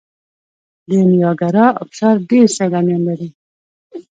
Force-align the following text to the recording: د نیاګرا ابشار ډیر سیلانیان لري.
د 0.87 0.89
نیاګرا 1.09 1.67
ابشار 1.81 2.15
ډیر 2.29 2.45
سیلانیان 2.57 3.01
لري. 3.07 3.29